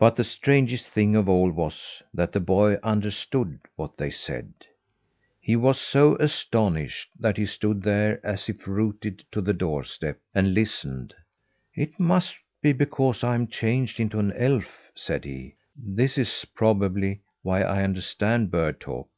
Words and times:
But 0.00 0.16
the 0.16 0.24
strangest 0.24 0.88
thing 0.90 1.14
of 1.14 1.28
all 1.28 1.48
was, 1.48 2.02
that 2.12 2.32
the 2.32 2.40
boy 2.40 2.76
understood 2.82 3.60
what 3.76 3.96
they 3.96 4.10
said. 4.10 4.52
He 5.40 5.54
was 5.54 5.80
so 5.80 6.16
astonished, 6.16 7.10
that 7.20 7.36
he 7.36 7.46
stood 7.46 7.84
there 7.84 8.18
as 8.26 8.48
if 8.48 8.66
rooted 8.66 9.24
to 9.30 9.40
the 9.40 9.52
doorstep, 9.52 10.18
and 10.34 10.54
listened. 10.54 11.14
"It 11.72 12.00
must 12.00 12.34
be 12.62 12.72
because 12.72 13.22
I 13.22 13.36
am 13.36 13.46
changed 13.46 14.00
into 14.00 14.18
an 14.18 14.32
elf," 14.32 14.66
said 14.96 15.24
he. 15.24 15.54
"This 15.76 16.18
is 16.18 16.44
probably 16.56 17.20
why 17.42 17.62
I 17.62 17.84
understand 17.84 18.50
bird 18.50 18.80
talk." 18.80 19.08